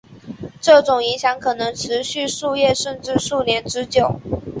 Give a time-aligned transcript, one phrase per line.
[0.59, 4.19] 这种影响可能持续数月甚至数年之久。